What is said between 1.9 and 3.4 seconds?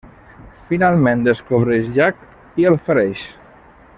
Jack i el fereix.